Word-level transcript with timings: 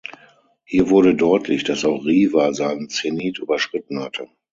Hier 0.63 0.89
wurde 0.89 1.13
deutlich, 1.13 1.63
dass 1.63 1.85
auch 1.85 2.03
Riva 2.05 2.53
seinen 2.55 2.89
Zenit 2.89 3.37
überschritten 3.37 3.99
hatte. 3.99 4.27